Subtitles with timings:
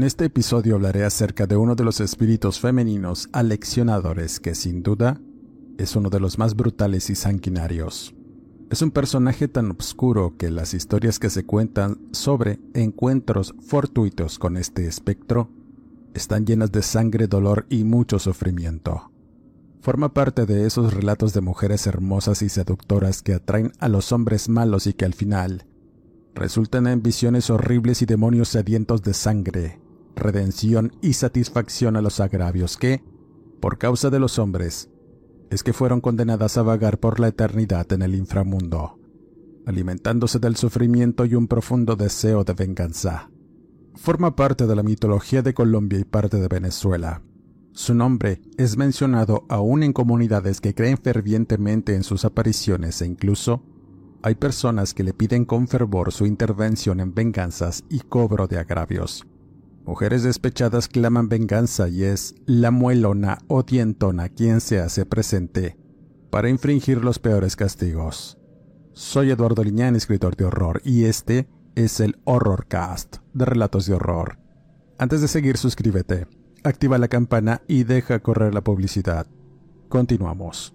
[0.00, 5.20] En este episodio hablaré acerca de uno de los espíritus femeninos aleccionadores que sin duda
[5.76, 8.14] es uno de los más brutales y sanguinarios.
[8.70, 14.56] Es un personaje tan oscuro que las historias que se cuentan sobre encuentros fortuitos con
[14.56, 15.50] este espectro
[16.14, 19.12] están llenas de sangre, dolor y mucho sufrimiento.
[19.82, 24.48] Forma parte de esos relatos de mujeres hermosas y seductoras que atraen a los hombres
[24.48, 25.66] malos y que al final
[26.34, 29.79] resultan en visiones horribles y demonios sedientos de sangre,
[30.16, 33.02] redención y satisfacción a los agravios que,
[33.60, 34.90] por causa de los hombres,
[35.50, 38.98] es que fueron condenadas a vagar por la eternidad en el inframundo,
[39.66, 43.30] alimentándose del sufrimiento y un profundo deseo de venganza.
[43.96, 47.22] Forma parte de la mitología de Colombia y parte de Venezuela.
[47.72, 53.62] Su nombre es mencionado aún en comunidades que creen fervientemente en sus apariciones e incluso
[54.22, 59.26] hay personas que le piden con fervor su intervención en venganzas y cobro de agravios.
[59.90, 65.76] Mujeres despechadas claman venganza y es la muelona o dientona quien se hace presente
[66.30, 68.38] para infringir los peores castigos.
[68.92, 74.38] Soy Eduardo Liñán, escritor de horror, y este es el Horrorcast de Relatos de Horror.
[74.96, 76.28] Antes de seguir, suscríbete,
[76.62, 79.26] activa la campana y deja correr la publicidad.
[79.88, 80.72] Continuamos.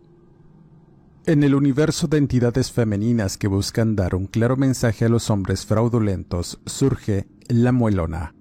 [1.25, 5.66] En el universo de entidades femeninas que buscan dar un claro mensaje a los hombres
[5.66, 8.34] fraudulentos surge la Muelona,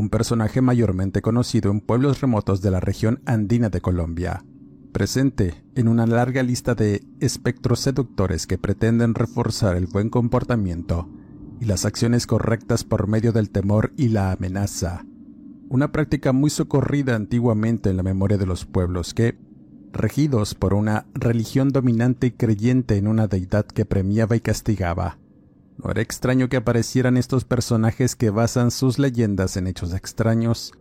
[0.00, 4.42] un personaje mayormente conocido en pueblos remotos de la región andina de Colombia,
[4.92, 11.10] presente en una larga lista de espectros seductores que pretenden reforzar el buen comportamiento
[11.60, 15.04] y las acciones correctas por medio del temor y la amenaza,
[15.68, 19.38] una práctica muy socorrida antiguamente en la memoria de los pueblos que,
[19.92, 25.18] regidos por una religión dominante y creyente en una deidad que premiaba y castigaba.
[25.82, 30.72] No era extraño que aparecieran estos personajes que basan sus leyendas en hechos extraños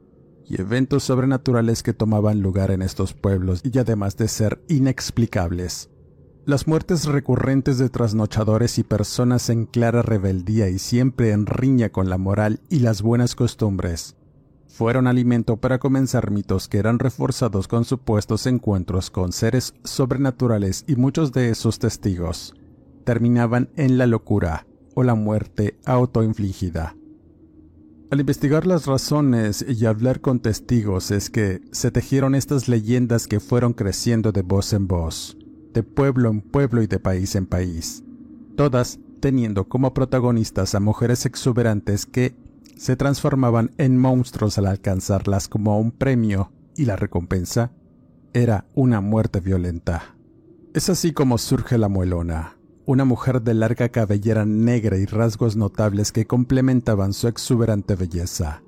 [0.45, 5.89] y eventos sobrenaturales que tomaban lugar en estos pueblos y además de ser inexplicables.
[6.45, 12.09] Las muertes recurrentes de trasnochadores y personas en clara rebeldía y siempre en riña con
[12.09, 14.17] la moral y las buenas costumbres
[14.67, 20.95] fueron alimento para comenzar mitos que eran reforzados con supuestos encuentros con seres sobrenaturales y
[20.95, 22.53] muchos de esos testigos
[23.03, 24.65] terminaban en la locura
[24.99, 26.93] o la muerte autoinfligida.
[28.11, 33.39] Al investigar las razones y hablar con testigos es que se tejieron estas leyendas que
[33.39, 35.37] fueron creciendo de voz en voz,
[35.73, 38.03] de pueblo en pueblo y de país en país,
[38.57, 42.35] todas teniendo como protagonistas a mujeres exuberantes que
[42.75, 47.71] se transformaban en monstruos al alcanzarlas como un premio y la recompensa
[48.33, 50.17] era una muerte violenta.
[50.73, 52.58] Es así como surge la muelona,
[52.89, 58.63] una mujer de larga cabellera negra y rasgos notables que complementaban su exuberante belleza.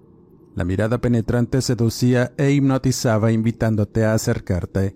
[0.54, 4.96] La mirada penetrante seducía e hipnotizaba invitándote a acercarte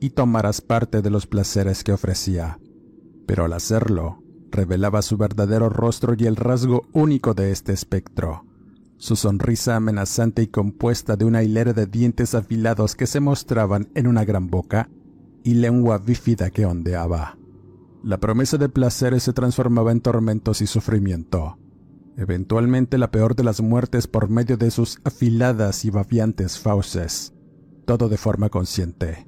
[0.00, 2.60] y tomaras parte de los placeres que ofrecía.
[3.26, 8.44] Pero al hacerlo, revelaba su verdadero rostro y el rasgo único de este espectro,
[8.98, 14.08] su sonrisa amenazante y compuesta de una hilera de dientes afilados que se mostraban en
[14.08, 14.90] una gran boca
[15.42, 17.38] y lengua bífida que ondeaba.
[18.02, 21.58] La promesa de placeres se transformaba en tormentos y sufrimiento.
[22.16, 27.32] Eventualmente la peor de las muertes por medio de sus afiladas y babiantes fauces,
[27.84, 29.26] todo de forma consciente.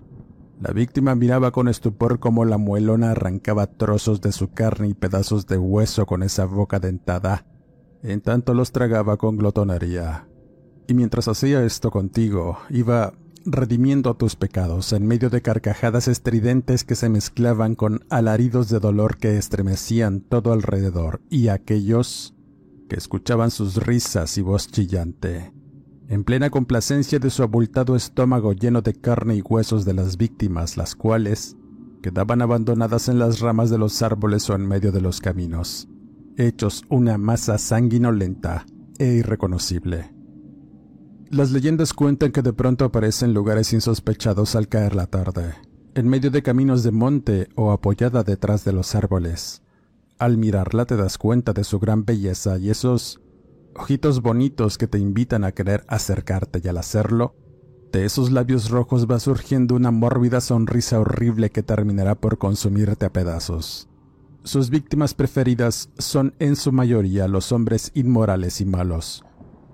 [0.61, 5.47] La víctima miraba con estupor cómo la muelona arrancaba trozos de su carne y pedazos
[5.47, 7.47] de hueso con esa boca dentada
[8.03, 10.27] en tanto los tragaba con glotonería.
[10.87, 13.13] Y mientras hacía esto contigo, iba
[13.45, 19.17] redimiendo tus pecados en medio de carcajadas estridentes que se mezclaban con alaridos de dolor
[19.17, 22.35] que estremecían todo alrededor, y aquellos
[22.89, 25.53] que escuchaban sus risas y voz chillante
[26.11, 30.77] en plena complacencia de su abultado estómago lleno de carne y huesos de las víctimas,
[30.77, 31.57] las cuales
[32.03, 35.89] quedaban abandonadas en las ramas de los árboles o en medio de los caminos,
[36.37, 38.67] hechos una masa sanguinolenta
[38.99, 40.20] e irreconocible.
[41.31, 45.55] Las leyendas cuentan que de pronto aparece en lugares insospechados al caer la tarde,
[45.95, 49.63] en medio de caminos de monte o apoyada detrás de los árboles.
[50.19, 53.21] Al mirarla te das cuenta de su gran belleza y esos
[53.77, 57.37] ojitos bonitos que te invitan a querer acercarte y al hacerlo,
[57.93, 63.13] de esos labios rojos va surgiendo una mórbida sonrisa horrible que terminará por consumirte a
[63.13, 63.89] pedazos.
[64.43, 69.23] Sus víctimas preferidas son en su mayoría los hombres inmorales y malos,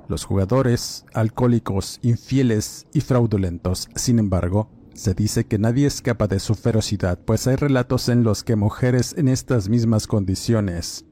[0.09, 3.89] los jugadores, alcohólicos, infieles y fraudulentos.
[3.95, 8.45] Sin embargo, se dice que nadie escapa de su ferocidad, pues hay relatos en los
[8.45, 11.05] que mujeres en estas mismas condiciones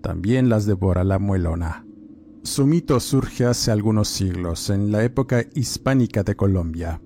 [0.00, 1.84] también las devora la muelona.
[2.42, 7.00] Su mito surge hace algunos siglos, en la época hispánica de Colombia.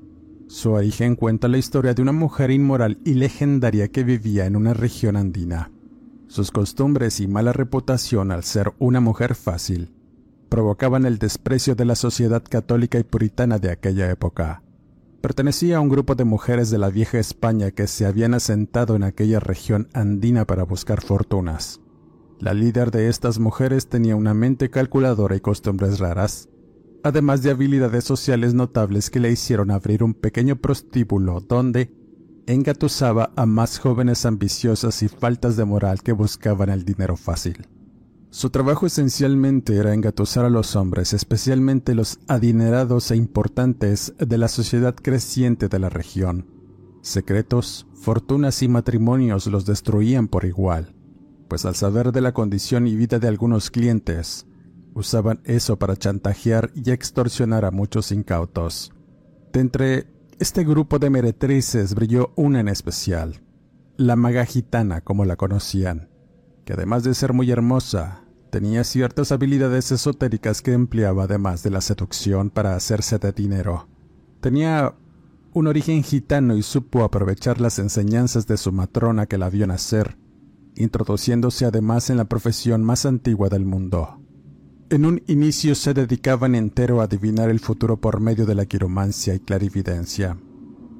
[0.46, 4.74] Su origen cuenta la historia de una mujer inmoral y legendaria que vivía en una
[4.74, 5.72] región andina.
[6.28, 9.92] Sus costumbres y mala reputación al ser una mujer fácil
[10.52, 14.62] provocaban el desprecio de la sociedad católica y puritana de aquella época.
[15.22, 19.02] Pertenecía a un grupo de mujeres de la vieja España que se habían asentado en
[19.02, 21.80] aquella región andina para buscar fortunas.
[22.38, 26.50] La líder de estas mujeres tenía una mente calculadora y costumbres raras,
[27.02, 31.94] además de habilidades sociales notables que le hicieron abrir un pequeño prostíbulo donde
[32.46, 37.71] engatusaba a más jóvenes ambiciosas y faltas de moral que buscaban el dinero fácil.
[38.32, 44.48] Su trabajo esencialmente era engatusar a los hombres, especialmente los adinerados e importantes de la
[44.48, 46.48] sociedad creciente de la región.
[47.00, 50.96] Secretos, fortunas y matrimonios los destruían por igual
[51.52, 54.46] pues al saber de la condición y vida de algunos clientes,
[54.94, 58.90] usaban eso para chantajear y extorsionar a muchos incautos.
[59.52, 60.06] De entre
[60.38, 63.42] este grupo de meretrices brilló una en especial,
[63.98, 66.08] la maga gitana como la conocían,
[66.64, 68.21] que además de ser muy hermosa,
[68.52, 73.88] tenía ciertas habilidades esotéricas que empleaba además de la seducción para hacerse de dinero.
[74.42, 74.94] Tenía
[75.54, 80.18] un origen gitano y supo aprovechar las enseñanzas de su matrona que la vio nacer
[80.74, 84.20] introduciéndose además en la profesión más antigua del mundo.
[84.90, 89.34] En un inicio se dedicaban entero a adivinar el futuro por medio de la quiromancia
[89.34, 90.36] y clarividencia.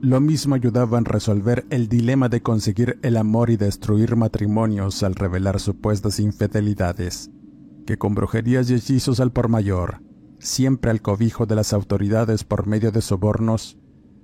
[0.00, 5.14] Lo mismo ayudaban a resolver el dilema de conseguir el amor y destruir matrimonios al
[5.14, 7.30] revelar supuestas infidelidades,
[7.84, 10.02] que con brujerías y hechizos al por mayor,
[10.38, 13.78] siempre al cobijo de las autoridades por medio de sobornos,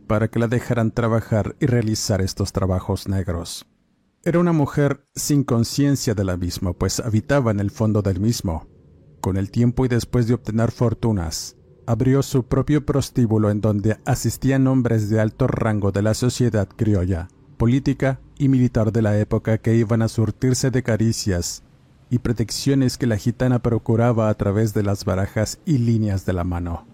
[0.06, 3.66] para que la dejaran trabajar y realizar estos trabajos negros.
[4.24, 8.66] Era una mujer sin conciencia del abismo, pues habitaba en el fondo del mismo.
[9.20, 11.56] Con el tiempo y después de obtener fortunas,
[11.86, 17.28] abrió su propio prostíbulo en donde asistían hombres de alto rango de la sociedad criolla,
[17.56, 21.62] política y militar de la época que iban a surtirse de caricias
[22.10, 26.44] y protecciones que la gitana procuraba a través de las barajas y líneas de la
[26.44, 26.86] mano.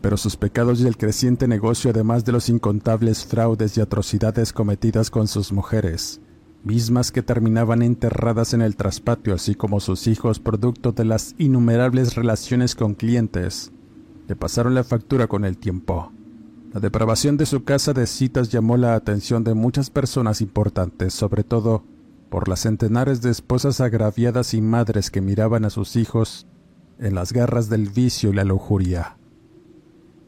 [0.00, 5.10] Pero sus pecados y el creciente negocio, además de los incontables fraudes y atrocidades cometidas
[5.10, 6.20] con sus mujeres,
[6.62, 12.14] mismas que terminaban enterradas en el traspatio, así como sus hijos producto de las innumerables
[12.14, 13.72] relaciones con clientes,
[14.28, 16.12] le pasaron la factura con el tiempo.
[16.72, 21.44] La depravación de su casa de citas llamó la atención de muchas personas importantes, sobre
[21.44, 21.84] todo
[22.34, 26.48] por las centenares de esposas agraviadas y madres que miraban a sus hijos
[26.98, 29.18] en las garras del vicio y la lujuria.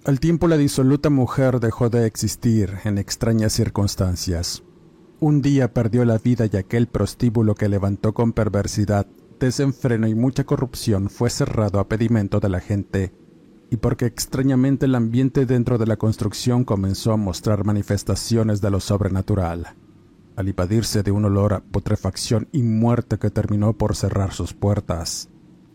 [0.05, 4.63] Al tiempo la disoluta mujer dejó de existir en extrañas circunstancias.
[5.19, 9.09] Un día perdió la vida y aquel prostíbulo que levantó con perversidad,
[9.41, 13.15] desenfreno y mucha corrupción fue cerrado a pedimento de la gente,
[13.69, 18.79] y porque extrañamente el ambiente dentro de la construcción comenzó a mostrar manifestaciones de lo
[18.79, 19.75] sobrenatural,
[20.37, 25.31] al invadirse de un olor a putrefacción y muerte que terminó por cerrar sus puertas.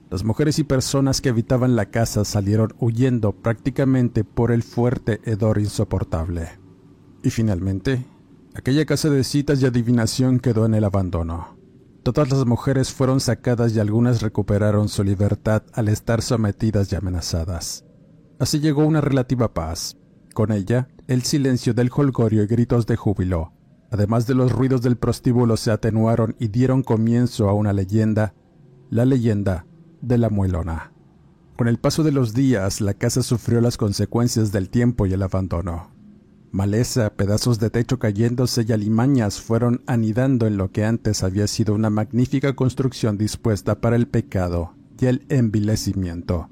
[0.09, 5.57] Las mujeres y personas que habitaban la casa salieron huyendo prácticamente por el fuerte hedor
[5.57, 6.59] insoportable.
[7.23, 8.05] Y finalmente,
[8.53, 11.57] Aquella casa de citas y adivinación quedó en el abandono.
[12.03, 17.85] Todas las mujeres fueron sacadas y algunas recuperaron su libertad al estar sometidas y amenazadas.
[18.39, 19.97] Así llegó una relativa paz.
[20.33, 23.53] Con ella, el silencio del holgorio y gritos de júbilo,
[23.91, 28.33] además de los ruidos del prostíbulo, se atenuaron y dieron comienzo a una leyenda,
[28.89, 29.67] la leyenda
[30.01, 30.93] de la muelona.
[31.57, 35.21] Con el paso de los días, la casa sufrió las consecuencias del tiempo y el
[35.21, 35.91] abandono.
[36.51, 41.73] Maleza, pedazos de techo cayéndose y alimañas fueron anidando en lo que antes había sido
[41.73, 46.49] una magnífica construcción dispuesta para el pecado y el envilecimiento.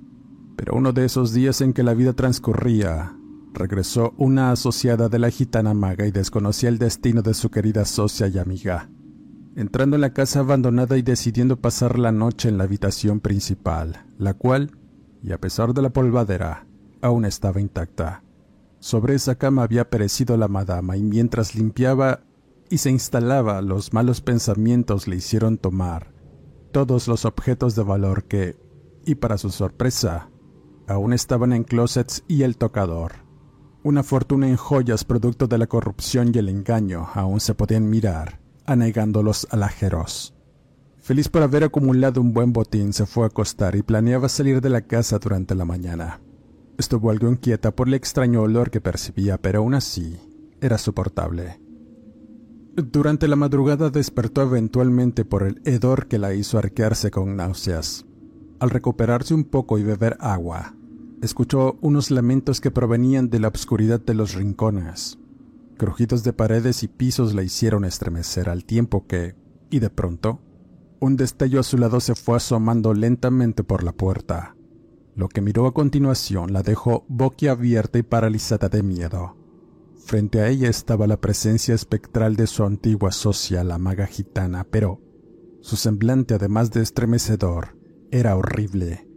[0.56, 3.19] Pero uno de esos días en que la vida transcurría,
[3.54, 8.28] regresó una asociada de la gitana maga y desconocía el destino de su querida socia
[8.28, 8.90] y amiga.
[9.56, 14.34] Entrando en la casa abandonada y decidiendo pasar la noche en la habitación principal, la
[14.34, 14.72] cual,
[15.22, 16.66] y a pesar de la polvadera,
[17.02, 18.24] aún estaba intacta.
[18.80, 22.22] Sobre esa cama había perecido la madama y mientras limpiaba
[22.70, 26.14] y se instalaba, los malos pensamientos le hicieron tomar
[26.72, 28.56] todos los objetos de valor que,
[29.06, 30.30] y para su sorpresa,
[30.88, 33.29] aún estaban en closets y el tocador.
[33.82, 38.42] Una fortuna en joyas producto de la corrupción y el engaño aún se podían mirar,
[38.66, 40.36] anegando los alajeros.
[40.98, 44.70] Feliz por haber acumulado un buen botín, se fue a acostar y planeaba salir de
[44.70, 46.20] la casa durante la mañana.
[46.78, 50.20] Estuvo algo inquieta por el extraño olor que percibía, pero aún así
[50.60, 51.62] era soportable.
[52.76, 58.06] Durante la madrugada despertó eventualmente por el hedor que la hizo arquearse con náuseas.
[58.60, 60.76] Al recuperarse un poco y beber agua,
[61.22, 65.20] escuchó unos lamentos que provenían de la oscuridad de los rincones.
[65.78, 69.36] Crujidos de paredes y pisos la hicieron estremecer al tiempo que,
[69.70, 70.42] y de pronto,
[71.00, 74.56] un destello a su lado se fue asomando lentamente por la puerta.
[75.16, 79.36] Lo que miró a continuación la dejó boquiabierta y paralizada de miedo.
[80.06, 85.02] Frente a ella estaba la presencia espectral de su antigua socia, la maga gitana, pero
[85.62, 87.78] su semblante, además de estremecedor,
[88.12, 89.09] era horrible.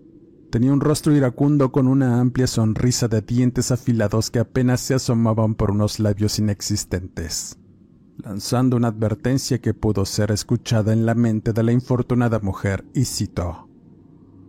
[0.52, 5.54] Tenía un rostro iracundo con una amplia sonrisa de dientes afilados que apenas se asomaban
[5.54, 7.58] por unos labios inexistentes,
[8.18, 13.06] lanzando una advertencia que pudo ser escuchada en la mente de la infortunada mujer, y
[13.06, 13.70] citó: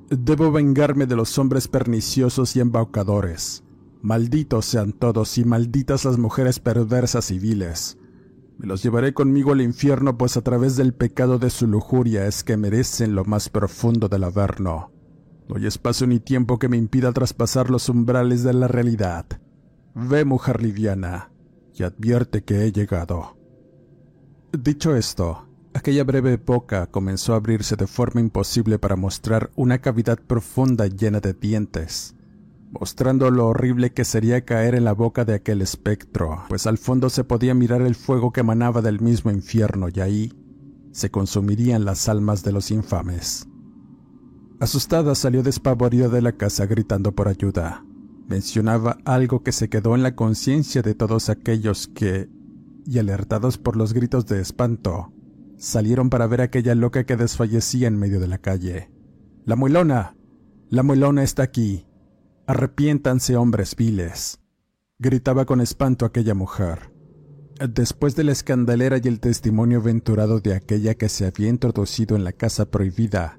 [0.10, 3.64] Debo vengarme de los hombres perniciosos y embaucadores.
[4.02, 7.98] Malditos sean todos y malditas las mujeres perversas y viles.
[8.58, 12.44] Me los llevaré conmigo al infierno, pues a través del pecado de su lujuria es
[12.44, 14.93] que merecen lo más profundo del averno.
[15.48, 19.26] No hay espacio ni tiempo que me impida traspasar los umbrales de la realidad.
[19.94, 21.32] Ve, mujer liviana,
[21.74, 23.38] y advierte que he llegado.
[24.52, 30.20] Dicho esto, aquella breve boca comenzó a abrirse de forma imposible para mostrar una cavidad
[30.20, 32.16] profunda llena de dientes,
[32.72, 37.10] mostrando lo horrible que sería caer en la boca de aquel espectro, pues al fondo
[37.10, 40.34] se podía mirar el fuego que emanaba del mismo infierno y ahí
[40.92, 43.48] se consumirían las almas de los infames.
[44.60, 47.84] Asustada salió despavorida de la casa gritando por ayuda.
[48.28, 52.30] Mencionaba algo que se quedó en la conciencia de todos aquellos que,
[52.86, 55.12] y alertados por los gritos de espanto,
[55.58, 58.90] salieron para ver a aquella loca que desfallecía en medio de la calle.
[59.46, 60.16] La muelona.
[60.70, 61.86] La muelona está aquí.
[62.48, 64.40] Arrepiéntanse, hombres viles.
[65.00, 66.94] gritaba con espanto aquella mujer.
[67.70, 72.24] Después de la escandalera y el testimonio aventurado de aquella que se había introducido en
[72.24, 73.38] la casa prohibida,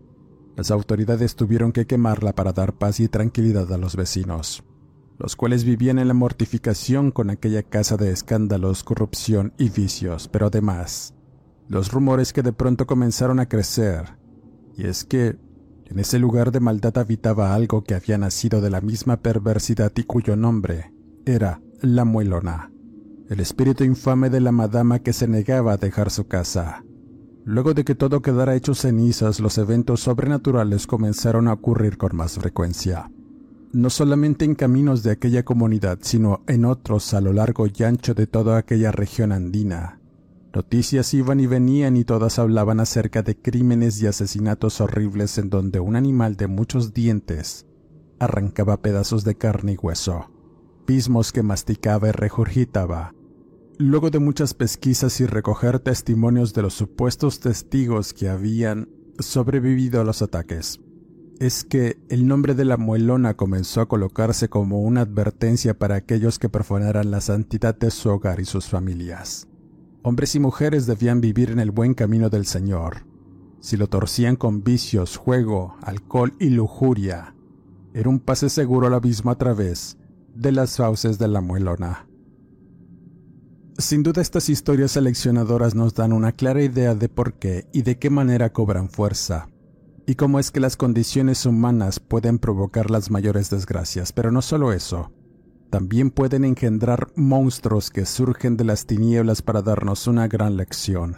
[0.56, 4.64] las autoridades tuvieron que quemarla para dar paz y tranquilidad a los vecinos,
[5.18, 10.46] los cuales vivían en la mortificación con aquella casa de escándalos, corrupción y vicios, pero
[10.46, 11.14] además,
[11.68, 14.16] los rumores que de pronto comenzaron a crecer,
[14.76, 15.36] y es que
[15.86, 20.04] en ese lugar de maldad habitaba algo que había nacido de la misma perversidad y
[20.04, 20.92] cuyo nombre
[21.26, 22.70] era la muelona,
[23.28, 26.84] el espíritu infame de la madama que se negaba a dejar su casa
[27.46, 32.38] Luego de que todo quedara hecho cenizas, los eventos sobrenaturales comenzaron a ocurrir con más
[32.38, 33.10] frecuencia.
[33.72, 38.14] No solamente en caminos de aquella comunidad, sino en otros a lo largo y ancho
[38.14, 40.00] de toda aquella región andina.
[40.54, 45.80] Noticias iban y venían y todas hablaban acerca de crímenes y asesinatos horribles en donde
[45.80, 47.66] un animal de muchos dientes
[48.20, 50.30] arrancaba pedazos de carne y hueso,
[50.86, 53.12] pismos que masticaba y regurgitaba,
[53.78, 58.88] Luego de muchas pesquisas y recoger testimonios de los supuestos testigos que habían
[59.18, 60.80] sobrevivido a los ataques,
[61.40, 66.38] es que el nombre de la muelona comenzó a colocarse como una advertencia para aquellos
[66.38, 69.48] que profanaran la santidad de su hogar y sus familias.
[70.02, 73.06] Hombres y mujeres debían vivir en el buen camino del Señor.
[73.58, 77.34] Si lo torcían con vicios, juego, alcohol y lujuria,
[77.92, 79.96] era un pase seguro al abismo a través
[80.32, 82.06] de las fauces de la muelona.
[83.76, 87.98] Sin duda estas historias seleccionadoras nos dan una clara idea de por qué y de
[87.98, 89.48] qué manera cobran fuerza,
[90.06, 94.72] y cómo es que las condiciones humanas pueden provocar las mayores desgracias, pero no solo
[94.72, 95.10] eso,
[95.70, 101.16] también pueden engendrar monstruos que surgen de las tinieblas para darnos una gran lección.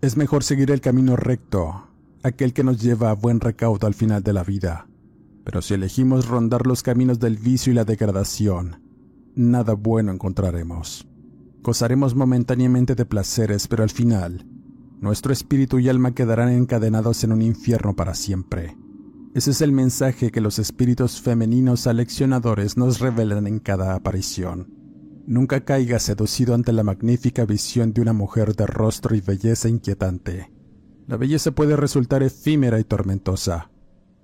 [0.00, 1.88] Es mejor seguir el camino recto,
[2.22, 4.88] aquel que nos lleva a buen recaudo al final de la vida,
[5.44, 8.80] pero si elegimos rondar los caminos del vicio y la degradación,
[9.34, 11.06] nada bueno encontraremos.
[11.64, 14.46] Gozaremos momentáneamente de placeres, pero al final,
[15.00, 18.76] nuestro espíritu y alma quedarán encadenados en un infierno para siempre.
[19.34, 24.74] Ese es el mensaje que los espíritus femeninos aleccionadores nos revelan en cada aparición.
[25.26, 30.52] Nunca caiga seducido ante la magnífica visión de una mujer de rostro y belleza inquietante.
[31.06, 33.70] La belleza puede resultar efímera y tormentosa,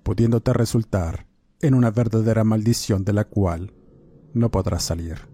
[0.03, 1.27] pudiéndote resultar
[1.63, 3.73] en una verdadera maldición de la cual
[4.35, 5.30] no podrás salir.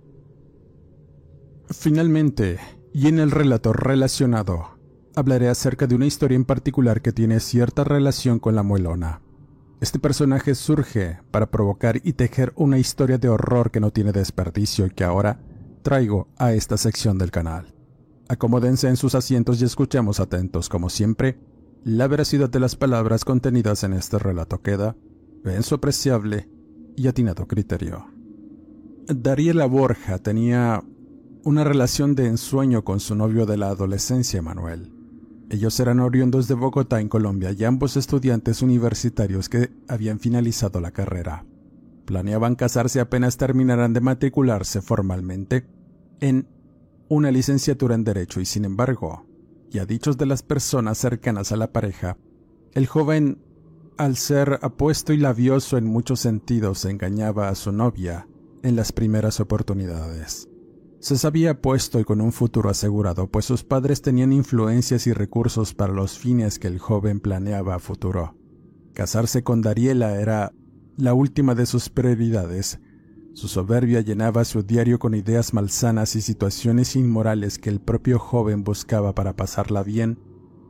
[1.70, 2.58] Finalmente,
[2.92, 4.78] y en el relato relacionado,
[5.16, 9.20] hablaré acerca de una historia en particular que tiene cierta relación con la muelona.
[9.80, 14.86] Este personaje surge para provocar y tejer una historia de horror que no tiene desperdicio
[14.86, 15.40] y que ahora
[15.82, 17.74] traigo a esta sección del canal.
[18.28, 21.38] Acomódense en sus asientos y escuchemos atentos, como siempre,
[21.84, 24.96] la veracidad de las palabras contenidas en este relato queda
[25.44, 26.48] en su apreciable
[26.96, 28.06] y atinado criterio.
[29.06, 30.82] Dariela Borja tenía
[31.46, 34.92] una relación de ensueño con su novio de la adolescencia, Manuel.
[35.48, 40.90] Ellos eran oriundos de Bogotá, en Colombia, y ambos estudiantes universitarios que habían finalizado la
[40.90, 41.46] carrera.
[42.04, 45.68] Planeaban casarse apenas terminaran de matricularse formalmente
[46.18, 46.48] en
[47.08, 49.24] una licenciatura en Derecho y sin embargo,
[49.70, 52.16] y a dichos de las personas cercanas a la pareja,
[52.72, 53.38] el joven,
[53.98, 58.26] al ser apuesto y labioso en muchos sentidos, engañaba a su novia
[58.64, 60.48] en las primeras oportunidades.
[61.00, 65.74] Se sabía puesto y con un futuro asegurado, pues sus padres tenían influencias y recursos
[65.74, 68.34] para los fines que el joven planeaba a futuro.
[68.94, 70.52] Casarse con Dariela era
[70.96, 72.80] la última de sus prioridades.
[73.34, 78.64] Su soberbia llenaba su diario con ideas malsanas y situaciones inmorales que el propio joven
[78.64, 80.18] buscaba para pasarla bien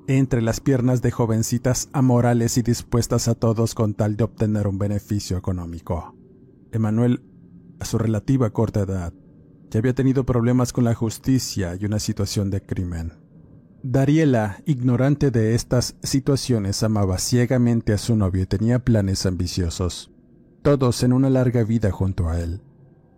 [0.09, 4.78] entre las piernas de jovencitas amorales y dispuestas a todos con tal de obtener un
[4.78, 6.14] beneficio económico.
[6.73, 7.23] Emanuel,
[7.80, 9.12] a su relativa corta edad,
[9.76, 13.12] había tenido problemas con la justicia y una situación de crimen.
[13.83, 20.11] Dariela, ignorante de estas situaciones, amaba ciegamente a su novio y tenía planes ambiciosos,
[20.62, 22.62] todos en una larga vida junto a él.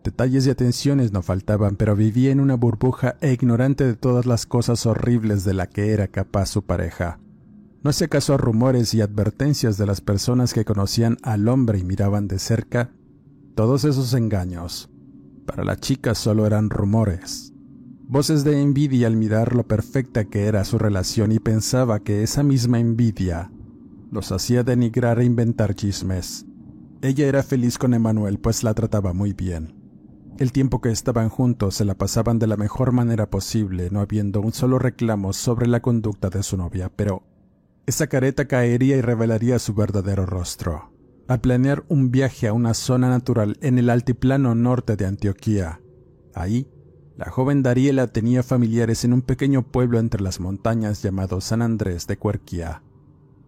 [0.04, 4.46] Detalles y atenciones no faltaban, pero vivía en una burbuja e ignorante de todas las
[4.46, 7.18] cosas horribles de la que era capaz su pareja.
[7.82, 11.84] No hacía caso a rumores y advertencias de las personas que conocían al hombre y
[11.84, 12.90] miraban de cerca
[13.54, 14.90] todos esos engaños
[15.48, 17.54] para la chica solo eran rumores.
[18.06, 22.42] Voces de envidia al mirar lo perfecta que era su relación y pensaba que esa
[22.42, 23.50] misma envidia
[24.12, 26.44] los hacía denigrar e inventar chismes.
[27.00, 29.74] Ella era feliz con Emanuel pues la trataba muy bien.
[30.38, 34.42] El tiempo que estaban juntos se la pasaban de la mejor manera posible, no habiendo
[34.42, 37.22] un solo reclamo sobre la conducta de su novia, pero
[37.86, 40.97] esa careta caería y revelaría su verdadero rostro
[41.28, 45.80] a planear un viaje a una zona natural en el altiplano norte de Antioquía.
[46.34, 46.66] Ahí,
[47.18, 52.06] la joven Dariela tenía familiares en un pequeño pueblo entre las montañas llamado San Andrés
[52.06, 52.82] de Cuerquía.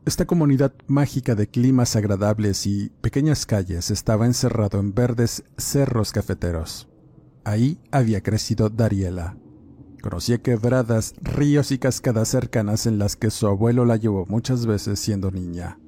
[0.04, 6.88] Esta comunidad mágica de climas agradables y pequeñas calles estaba encerrado en verdes cerros cafeteros.
[7.44, 9.38] Ahí había crecido Dariela.
[10.02, 14.98] Conocía quebradas, ríos y cascadas cercanas en las que su abuelo la llevó muchas veces
[14.98, 15.78] siendo niña.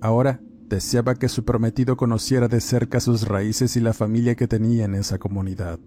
[0.00, 4.84] Ahora Deseaba que su prometido conociera de cerca sus raíces y la familia que tenía
[4.84, 5.78] en esa comunidad.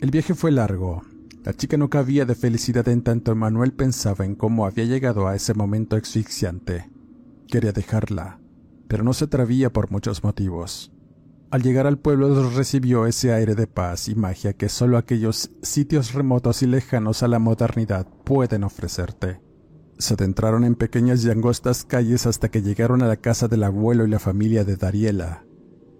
[0.00, 1.02] El viaje fue largo.
[1.44, 5.34] La chica no cabía de felicidad en tanto Manuel pensaba en cómo había llegado a
[5.34, 6.90] ese momento asfixiante.
[7.48, 8.38] Quería dejarla,
[8.86, 10.92] pero no se atrevía por muchos motivos.
[11.50, 16.12] Al llegar al pueblo recibió ese aire de paz y magia que solo aquellos sitios
[16.12, 19.40] remotos y lejanos a la modernidad pueden ofrecerte.
[20.02, 24.04] Se adentraron en pequeñas y angostas calles hasta que llegaron a la casa del abuelo
[24.04, 25.44] y la familia de Dariela,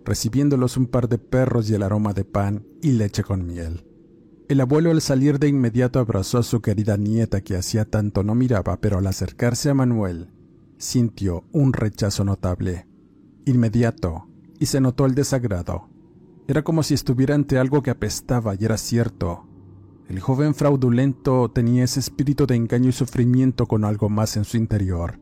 [0.05, 3.87] recibiéndolos un par de perros y el aroma de pan y leche con miel.
[4.49, 8.35] El abuelo al salir de inmediato abrazó a su querida nieta que hacía tanto no
[8.35, 10.33] miraba, pero al acercarse a Manuel,
[10.79, 12.89] sintió un rechazo notable,
[13.45, 14.27] inmediato,
[14.59, 15.91] y se notó el desagrado.
[16.49, 19.47] Era como si estuviera ante algo que apestaba y era cierto,
[20.09, 24.57] el joven fraudulento tenía ese espíritu de engaño y sufrimiento con algo más en su
[24.57, 25.19] interior,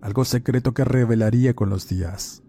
[0.00, 2.42] algo secreto que revelaría con los días.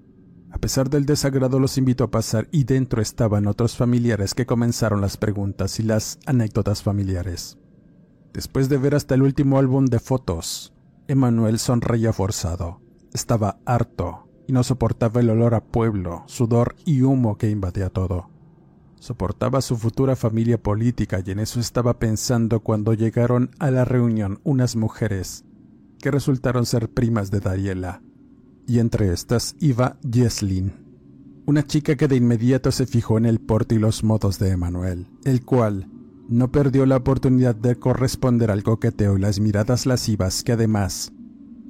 [0.52, 5.00] A pesar del desagrado los invitó a pasar y dentro estaban otros familiares que comenzaron
[5.02, 7.58] las preguntas y las anécdotas familiares.
[8.34, 10.74] Después de ver hasta el último álbum de fotos,
[11.08, 12.82] Emanuel sonreía forzado.
[13.14, 18.30] Estaba harto y no soportaba el olor a pueblo, sudor y humo que invadía todo.
[19.00, 24.40] Soportaba su futura familia política y en eso estaba pensando cuando llegaron a la reunión
[24.44, 25.46] unas mujeres
[26.00, 28.02] que resultaron ser primas de Dariela.
[28.68, 30.74] Y entre estas iba Jesslyn,
[31.46, 35.08] una chica que de inmediato se fijó en el porte y los modos de Emanuel,
[35.24, 35.88] el cual
[36.28, 41.12] no perdió la oportunidad de corresponder al coqueteo y las miradas lascivas que además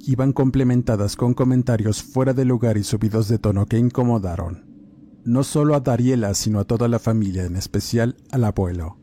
[0.00, 4.69] iban complementadas con comentarios fuera de lugar y subidos de tono que incomodaron,
[5.24, 8.98] no solo a Dariela, sino a toda la familia, en especial al abuelo,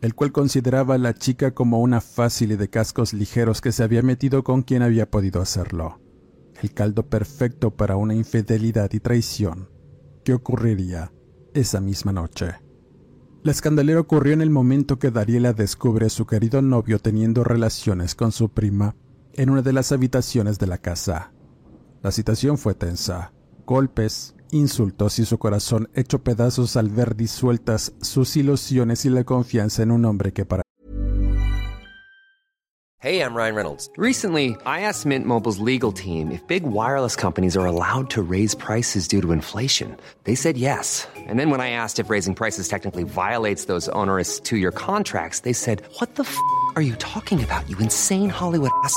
[0.00, 3.82] el cual consideraba a la chica como una fácil y de cascos ligeros que se
[3.82, 6.00] había metido con quien había podido hacerlo,
[6.62, 9.68] el caldo perfecto para una infidelidad y traición
[10.24, 11.12] que ocurriría
[11.54, 12.54] esa misma noche.
[13.42, 18.14] La escandalera ocurrió en el momento que Dariela descubre a su querido novio teniendo relaciones
[18.14, 18.96] con su prima
[19.34, 21.32] en una de las habitaciones de la casa.
[22.02, 23.32] La situación fue tensa.
[23.66, 29.82] Golpes, insultos y su corazón hecho pedazos al ver disueltas sus ilusiones y la confianza
[29.82, 30.62] en un hombre que para
[33.00, 33.90] Hey, I'm Ryan Reynolds.
[33.98, 38.54] Recently, I asked Mint Mobile's legal team if big wireless companies are allowed to raise
[38.54, 39.94] prices due to inflation.
[40.24, 41.06] They said yes.
[41.28, 45.52] And then when I asked if raising prices technically violates those onerous two-year contracts, they
[45.52, 46.34] said, "What the f***
[46.76, 47.68] are you talking about?
[47.68, 48.96] You insane Hollywood ass."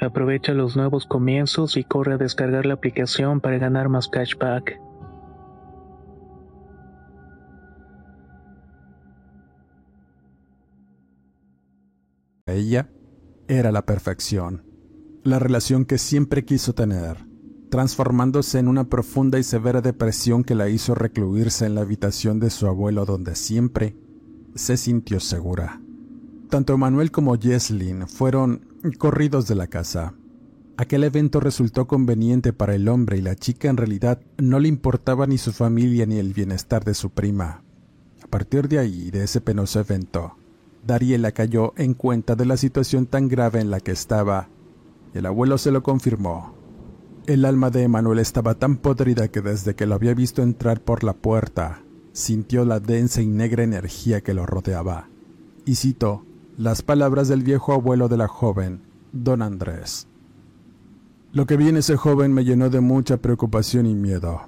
[0.00, 4.78] Aprovecha los nuevos comienzos y corre a descargar la aplicación para ganar más cashback.
[12.46, 12.88] Ella
[13.48, 14.62] era la perfección,
[15.22, 17.16] la relación que siempre quiso tener,
[17.70, 22.50] transformándose en una profunda y severa depresión que la hizo recluirse en la habitación de
[22.50, 23.96] su abuelo donde siempre
[24.54, 25.80] se sintió segura.
[26.50, 30.14] Tanto Manuel como Jesslyn fueron corridos de la casa.
[30.76, 35.26] Aquel evento resultó conveniente para el hombre y la chica en realidad no le importaba
[35.26, 37.62] ni su familia ni el bienestar de su prima.
[38.22, 40.36] A partir de ahí, de ese penoso evento,
[40.84, 44.48] Dariela cayó en cuenta de la situación tan grave en la que estaba,
[45.14, 46.54] el abuelo se lo confirmó.
[47.26, 51.04] El alma de Emanuel estaba tan podrida que desde que lo había visto entrar por
[51.04, 55.08] la puerta, sintió la densa y negra energía que lo rodeaba.
[55.64, 60.06] Y citó las palabras del viejo abuelo de la joven, don Andrés.
[61.32, 64.42] Lo que vi en ese joven me llenó de mucha preocupación y miedo.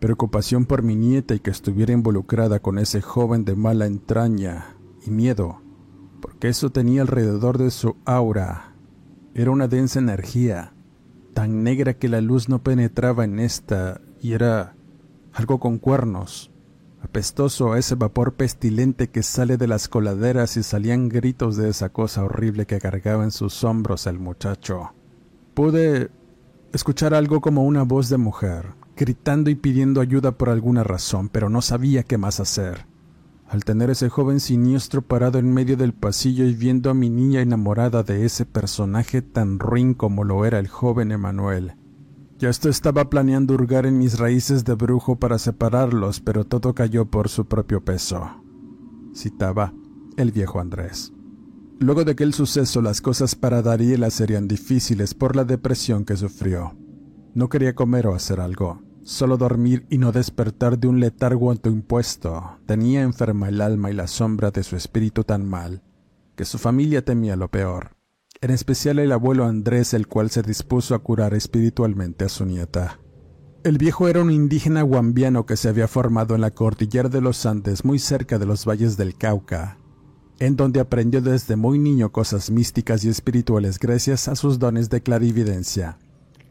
[0.00, 5.10] Preocupación por mi nieta y que estuviera involucrada con ese joven de mala entraña, y
[5.10, 5.62] miedo,
[6.20, 8.74] porque eso tenía alrededor de su aura.
[9.34, 10.72] Era una densa energía,
[11.32, 14.74] tan negra que la luz no penetraba en esta, y era
[15.32, 16.50] algo con cuernos,
[17.06, 21.88] apestoso a ese vapor pestilente que sale de las coladeras y salían gritos de esa
[21.88, 24.92] cosa horrible que cargaba en sus hombros el muchacho.
[25.54, 26.10] Pude
[26.72, 31.48] escuchar algo como una voz de mujer, gritando y pidiendo ayuda por alguna razón, pero
[31.48, 32.86] no sabía qué más hacer.
[33.48, 37.40] Al tener ese joven siniestro parado en medio del pasillo y viendo a mi niña
[37.40, 41.76] enamorada de ese personaje tan ruin como lo era el joven Emanuel,
[42.38, 47.06] Yo esto estaba planeando hurgar en mis raíces de brujo para separarlos, pero todo cayó
[47.06, 48.42] por su propio peso.
[49.14, 49.72] Citaba
[50.18, 51.14] el viejo Andrés.
[51.78, 56.76] Luego de aquel suceso las cosas para Dariela serían difíciles por la depresión que sufrió.
[57.34, 62.58] No quería comer o hacer algo, solo dormir y no despertar de un letargo autoimpuesto.
[62.66, 65.82] Tenía enferma el alma y la sombra de su espíritu tan mal,
[66.34, 67.95] que su familia temía lo peor
[68.46, 73.00] en especial el abuelo Andrés, el cual se dispuso a curar espiritualmente a su nieta.
[73.64, 77.44] El viejo era un indígena guambiano que se había formado en la cordillera de los
[77.44, 79.78] Andes, muy cerca de los valles del Cauca,
[80.38, 85.02] en donde aprendió desde muy niño cosas místicas y espirituales gracias a sus dones de
[85.02, 85.98] clarividencia,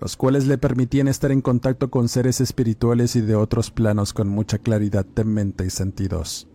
[0.01, 4.27] los cuales le permitían estar en contacto con seres espirituales y de otros planos con
[4.27, 6.49] mucha claridad de mente y sentidos.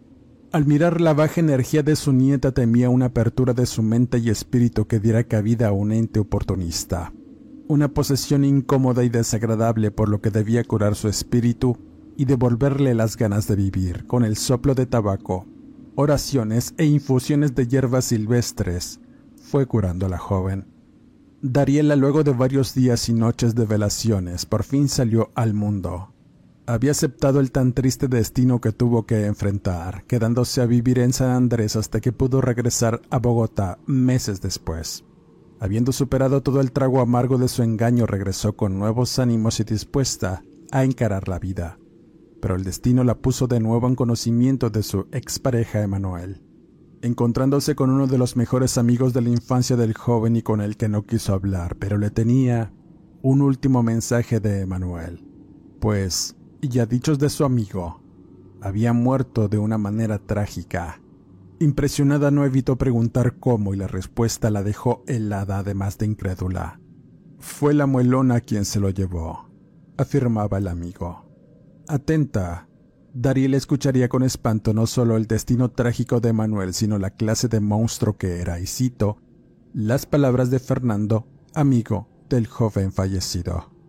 [0.53, 4.31] Al mirar la baja energía de su nieta temía una apertura de su mente y
[4.31, 7.13] espíritu que diera cabida a un ente oportunista.
[7.69, 11.79] Una posesión incómoda y desagradable por lo que debía curar su espíritu
[12.17, 15.47] y devolverle las ganas de vivir con el soplo de tabaco,
[15.95, 18.99] oraciones e infusiones de hierbas silvestres.
[19.41, 20.67] Fue curando a la joven.
[21.43, 26.13] Dariela, luego de varios días y noches de velaciones, por fin salió al mundo
[26.67, 31.31] había aceptado el tan triste destino que tuvo que enfrentar, quedándose a vivir en San
[31.31, 35.05] Andrés hasta que pudo regresar a Bogotá meses después.
[35.59, 40.43] Habiendo superado todo el trago amargo de su engaño, regresó con nuevos ánimos y dispuesta
[40.71, 41.79] a encarar la vida.
[42.41, 46.43] Pero el destino la puso de nuevo en conocimiento de su expareja Emanuel,
[47.03, 50.77] encontrándose con uno de los mejores amigos de la infancia del joven y con el
[50.77, 52.73] que no quiso hablar, pero le tenía
[53.23, 55.27] un último mensaje de Emanuel,
[55.79, 58.01] pues y a dichos de su amigo,
[58.61, 61.01] había muerto de una manera trágica.
[61.59, 66.81] Impresionada no evitó preguntar cómo y la respuesta la dejó helada además de incrédula.
[67.39, 69.49] Fue la muelona quien se lo llevó,
[69.97, 71.27] afirmaba el amigo.
[71.89, 72.69] Atenta,
[73.13, 77.61] Dariel escucharía con espanto no solo el destino trágico de Manuel, sino la clase de
[77.61, 79.17] monstruo que era, y cito,
[79.73, 83.80] las palabras de Fernando, amigo del joven fallecido.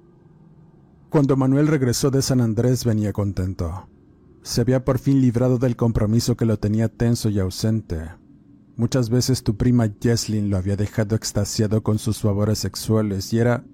[1.12, 3.90] Cuando Manuel regresó de San Andrés venía contento.
[4.44, 8.12] Se había por fin librado del compromiso que lo tenía tenso y ausente.
[8.78, 13.66] Muchas veces tu prima Jesslyn lo había dejado extasiado con sus favores sexuales y era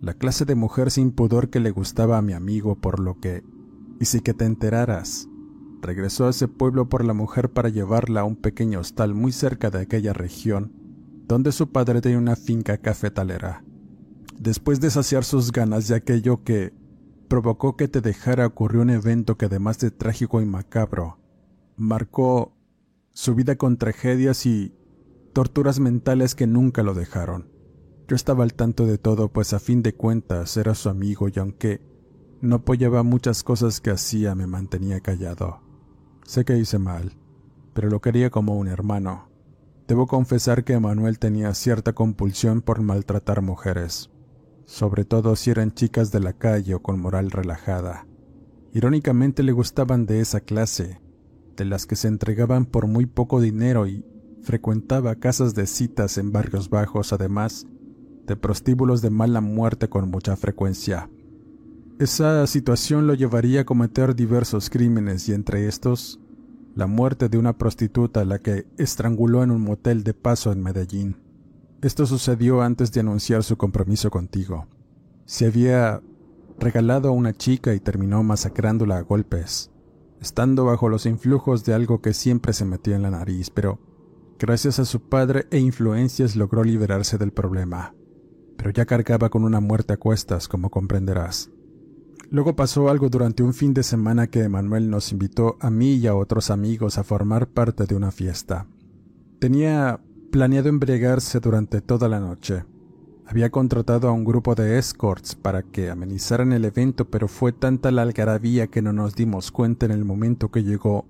[0.00, 3.44] la clase de mujer sin pudor que le gustaba a mi amigo, por lo que,
[4.00, 5.28] y si que te enteraras,
[5.82, 9.70] regresó a ese pueblo por la mujer para llevarla a un pequeño hostal muy cerca
[9.70, 10.72] de aquella región,
[11.28, 13.62] donde su padre tenía una finca cafetalera.
[14.40, 16.79] Después de saciar sus ganas de aquello que
[17.30, 21.20] provocó que te dejara ocurrió un evento que además de trágico y macabro,
[21.76, 22.52] marcó
[23.12, 24.74] su vida con tragedias y
[25.32, 27.48] torturas mentales que nunca lo dejaron.
[28.08, 31.38] Yo estaba al tanto de todo, pues a fin de cuentas era su amigo y
[31.38, 31.80] aunque
[32.40, 35.60] no apoyaba muchas cosas que hacía, me mantenía callado.
[36.24, 37.16] Sé que hice mal,
[37.74, 39.28] pero lo quería como un hermano.
[39.86, 44.10] Debo confesar que Emanuel tenía cierta compulsión por maltratar mujeres
[44.70, 48.06] sobre todo si eran chicas de la calle o con moral relajada.
[48.72, 51.00] Irónicamente le gustaban de esa clase,
[51.56, 54.04] de las que se entregaban por muy poco dinero y
[54.42, 57.66] frecuentaba casas de citas en barrios bajos, además
[58.28, 61.10] de prostíbulos de mala muerte con mucha frecuencia.
[61.98, 66.20] Esa situación lo llevaría a cometer diversos crímenes y entre estos,
[66.76, 70.62] la muerte de una prostituta a la que estranguló en un motel de paso en
[70.62, 71.29] Medellín.
[71.82, 74.66] Esto sucedió antes de anunciar su compromiso contigo.
[75.24, 76.02] Se había
[76.58, 79.70] regalado a una chica y terminó masacrándola a golpes,
[80.20, 83.78] estando bajo los influjos de algo que siempre se metió en la nariz, pero
[84.38, 87.94] gracias a su padre e influencias logró liberarse del problema.
[88.58, 91.50] Pero ya cargaba con una muerte a cuestas, como comprenderás.
[92.30, 96.06] Luego pasó algo durante un fin de semana que Emanuel nos invitó a mí y
[96.06, 98.66] a otros amigos a formar parte de una fiesta.
[99.38, 102.64] Tenía planeado embriagarse durante toda la noche.
[103.26, 107.90] Había contratado a un grupo de escorts para que amenizaran el evento, pero fue tanta
[107.90, 111.06] la algarabía que no nos dimos cuenta en el momento que llegó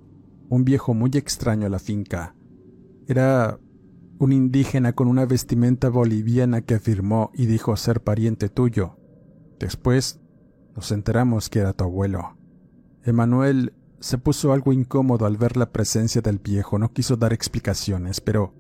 [0.48, 2.35] un viejo muy extraño a la finca.
[3.06, 3.59] Era
[4.18, 8.98] un indígena con una vestimenta boliviana que afirmó y dijo ser pariente tuyo.
[9.59, 10.20] Después
[10.74, 12.37] nos enteramos que era tu abuelo.
[13.04, 18.20] Emanuel se puso algo incómodo al ver la presencia del viejo, no quiso dar explicaciones,
[18.20, 18.54] pero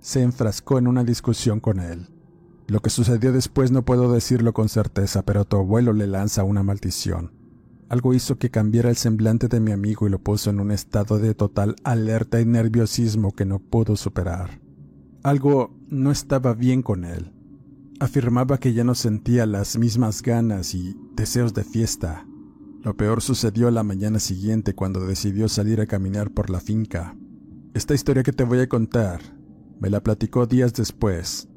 [0.00, 2.08] se enfrascó en una discusión con él.
[2.68, 6.64] Lo que sucedió después no puedo decirlo con certeza, pero tu abuelo le lanza una
[6.64, 7.32] maldición.
[7.88, 11.20] Algo hizo que cambiara el semblante de mi amigo y lo puso en un estado
[11.20, 14.60] de total alerta y nerviosismo que no pudo superar.
[15.22, 17.32] Algo no estaba bien con él.
[18.00, 22.26] Afirmaba que ya no sentía las mismas ganas y deseos de fiesta.
[22.82, 27.16] Lo peor sucedió la mañana siguiente cuando decidió salir a caminar por la finca.
[27.74, 29.35] Esta historia que te voy a contar
[29.78, 31.48] me la platicó días después,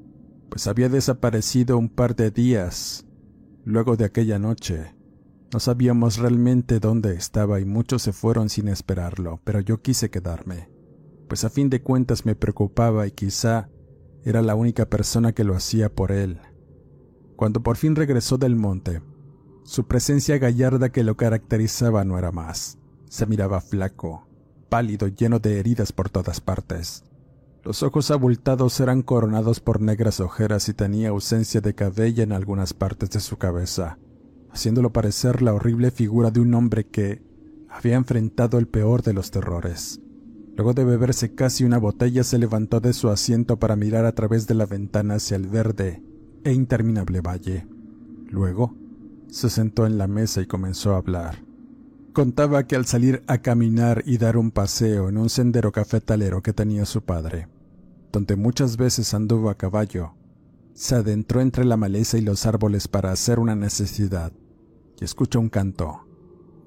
[0.49, 3.05] pues había desaparecido un par de días
[3.63, 4.95] luego de aquella noche.
[5.53, 10.69] No sabíamos realmente dónde estaba y muchos se fueron sin esperarlo, pero yo quise quedarme,
[11.27, 13.69] pues a fin de cuentas me preocupaba y quizá
[14.23, 16.39] era la única persona que lo hacía por él.
[17.35, 19.01] Cuando por fin regresó del monte,
[19.63, 22.77] su presencia gallarda que lo caracterizaba no era más.
[23.07, 24.27] Se miraba flaco,
[24.67, 27.03] pálido, lleno de heridas por todas partes.
[27.63, 32.73] Los ojos abultados eran coronados por negras ojeras y tenía ausencia de cabello en algunas
[32.73, 33.97] partes de su cabeza,
[34.49, 37.21] haciéndolo parecer la horrible figura de un hombre que
[37.69, 39.99] había enfrentado el peor de los terrores.
[40.55, 44.47] Luego de beberse casi una botella se levantó de su asiento para mirar a través
[44.47, 46.01] de la ventana hacia el verde
[46.43, 47.67] e interminable valle.
[48.29, 48.75] Luego
[49.27, 51.48] se sentó en la mesa y comenzó a hablar.
[52.19, 56.51] Contaba que al salir a caminar y dar un paseo en un sendero cafetalero que
[56.51, 57.47] tenía su padre,
[58.11, 60.15] donde muchas veces anduvo a caballo,
[60.73, 64.33] se adentró entre la maleza y los árboles para hacer una necesidad,
[64.99, 66.09] y escuchó un canto,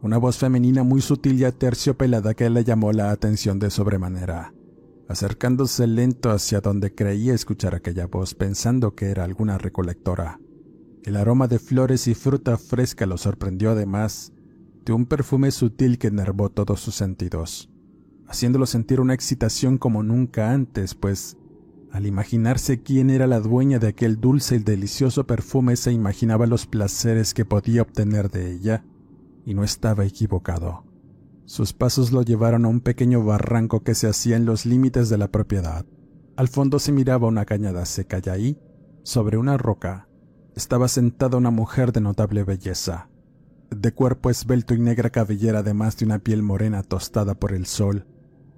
[0.00, 4.54] una voz femenina muy sutil y aterciopelada que le llamó la atención de sobremanera,
[5.06, 10.40] acercándose lento hacia donde creía escuchar aquella voz pensando que era alguna recolectora.
[11.04, 14.32] El aroma de flores y fruta fresca lo sorprendió además
[14.84, 17.70] de un perfume sutil que enervó todos sus sentidos,
[18.26, 21.36] haciéndolo sentir una excitación como nunca antes, pues
[21.90, 26.66] al imaginarse quién era la dueña de aquel dulce y delicioso perfume se imaginaba los
[26.66, 28.84] placeres que podía obtener de ella,
[29.44, 30.84] y no estaba equivocado.
[31.44, 35.18] Sus pasos lo llevaron a un pequeño barranco que se hacía en los límites de
[35.18, 35.84] la propiedad.
[36.36, 38.58] Al fondo se miraba una cañada seca y ahí,
[39.02, 40.08] sobre una roca,
[40.54, 43.10] estaba sentada una mujer de notable belleza
[43.74, 48.06] de cuerpo esbelto y negra cabellera además de una piel morena tostada por el sol,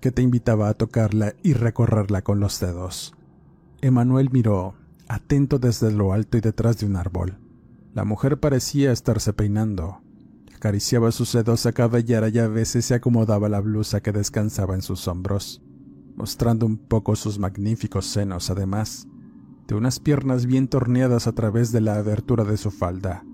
[0.01, 3.15] que te invitaba a tocarla y recorrerla con los dedos.
[3.81, 4.75] Emanuel miró,
[5.09, 7.39] atento desde lo alto y detrás de un árbol.
[7.93, 10.01] La mujer parecía estarse peinando.
[10.55, 15.07] Acariciaba su sedosa cabellera y a veces se acomodaba la blusa que descansaba en sus
[15.09, 15.63] hombros,
[16.17, 19.07] mostrando un poco sus magníficos senos, además
[19.67, 23.25] de unas piernas bien torneadas a través de la abertura de su falda.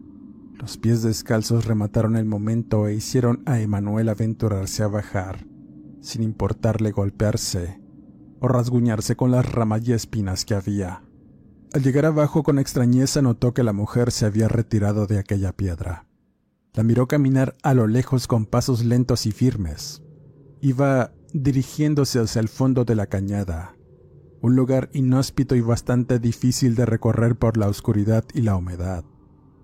[0.60, 5.46] Los pies descalzos remataron el momento e hicieron a Emanuel aventurarse a bajar,
[6.02, 7.80] sin importarle golpearse
[8.40, 11.02] o rasguñarse con las ramas y espinas que había.
[11.72, 16.06] Al llegar abajo con extrañeza notó que la mujer se había retirado de aquella piedra.
[16.74, 20.02] La miró caminar a lo lejos con pasos lentos y firmes.
[20.60, 23.76] Iba dirigiéndose hacia el fondo de la cañada,
[24.42, 29.04] un lugar inhóspito y bastante difícil de recorrer por la oscuridad y la humedad.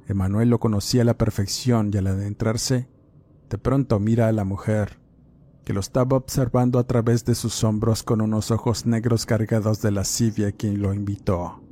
[0.08, 2.88] Emanuel lo conocía a la perfección y al adentrarse,
[3.50, 4.98] de pronto mira a la mujer,
[5.64, 9.90] que lo estaba observando a través de sus hombros con unos ojos negros cargados de
[9.90, 11.62] lascivia quien lo invitó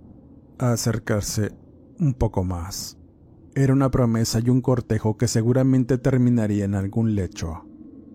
[0.59, 1.53] a acercarse
[2.01, 2.99] un poco más.
[3.55, 7.65] Era una promesa y un cortejo que seguramente terminaría en algún lecho,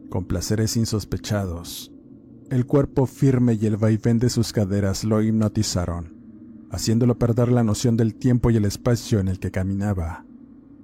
[0.09, 1.93] con placeres insospechados.
[2.49, 6.18] El cuerpo firme y el vaivén de sus caderas lo hipnotizaron
[6.71, 10.25] haciéndolo perder la noción del tiempo y el espacio en el que caminaba.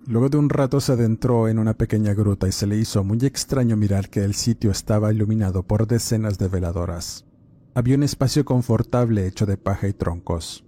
[0.08, 3.18] Luego de un rato se adentró en una pequeña gruta y se le hizo muy
[3.26, 7.26] extraño mirar que el sitio estaba iluminado por decenas de veladoras.
[7.74, 10.64] Había un espacio confortable hecho de paja y troncos.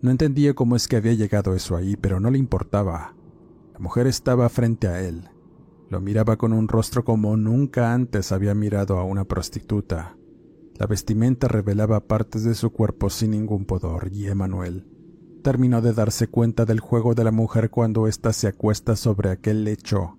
[0.00, 3.14] No entendía cómo es que había llegado eso ahí, pero no le importaba.
[3.74, 5.28] La mujer estaba frente a él.
[5.90, 10.17] Lo miraba con un rostro como nunca antes había mirado a una prostituta.
[10.78, 14.86] La vestimenta revelaba partes de su cuerpo sin ningún pudor, y Emanuel
[15.42, 19.64] terminó de darse cuenta del juego de la mujer cuando ésta se acuesta sobre aquel
[19.64, 20.18] lecho,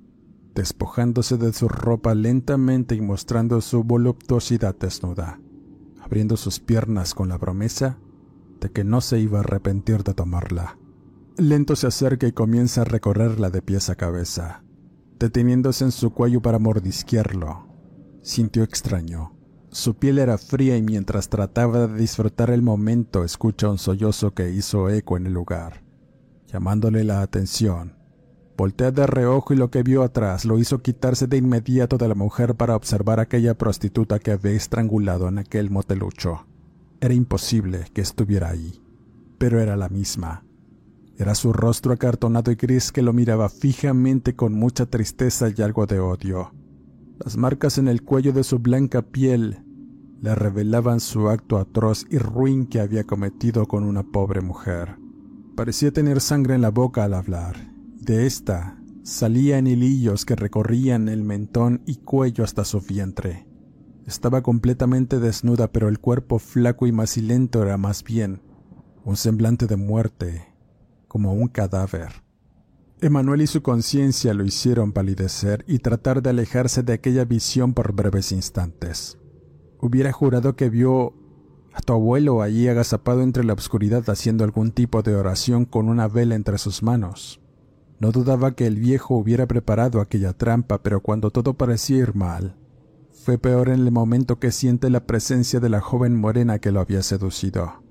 [0.55, 5.39] despojándose de su ropa lentamente y mostrando su voluptuosidad desnuda,
[6.01, 7.99] abriendo sus piernas con la promesa
[8.59, 10.77] de que no se iba a arrepentir de tomarla.
[11.37, 14.63] Lento se acerca y comienza a recorrerla de pies a cabeza,
[15.19, 17.67] deteniéndose en su cuello para mordisquearlo.
[18.21, 19.38] Sintió extraño
[19.71, 24.49] su piel era fría y mientras trataba de disfrutar el momento escucha un sollozo que
[24.49, 25.83] hizo eco en el lugar,
[26.47, 27.95] llamándole la atención.
[28.57, 32.15] Voltea de reojo y lo que vio atrás lo hizo quitarse de inmediato de la
[32.15, 36.45] mujer para observar a aquella prostituta que había estrangulado en aquel motelucho.
[36.99, 38.81] Era imposible que estuviera ahí,
[39.37, 40.43] pero era la misma.
[41.17, 45.85] Era su rostro acartonado y gris que lo miraba fijamente con mucha tristeza y algo
[45.85, 46.51] de odio.
[47.23, 49.63] Las marcas en el cuello de su blanca piel
[50.21, 54.97] le revelaban su acto atroz y ruin que había cometido con una pobre mujer.
[55.55, 57.55] Parecía tener sangre en la boca al hablar.
[57.99, 63.45] De esta salían hilillos que recorrían el mentón y cuello hasta su vientre.
[64.05, 68.41] Estaba completamente desnuda, pero el cuerpo flaco y macilento era más bien
[69.03, 70.47] un semblante de muerte,
[71.07, 72.11] como un cadáver.
[73.01, 77.93] Emanuel y su conciencia lo hicieron palidecer y tratar de alejarse de aquella visión por
[77.93, 79.17] breves instantes.
[79.79, 81.13] Hubiera jurado que vio
[81.73, 86.09] a tu abuelo allí agazapado entre la oscuridad haciendo algún tipo de oración con una
[86.09, 87.39] vela entre sus manos.
[87.99, 92.57] No dudaba que el viejo hubiera preparado aquella trampa, pero cuando todo parecía ir mal,
[93.13, 96.81] fue peor en el momento que siente la presencia de la joven morena que lo
[96.81, 97.81] había seducido.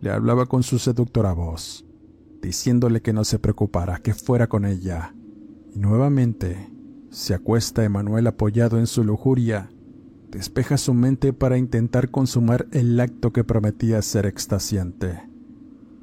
[0.00, 1.86] Le hablaba con su seductora voz
[2.40, 5.14] diciéndole que no se preocupara, que fuera con ella.
[5.74, 6.70] Y nuevamente
[7.10, 9.70] se acuesta Emanuel apoyado en su lujuria,
[10.30, 15.22] despeja su mente para intentar consumar el acto que prometía ser extasiante,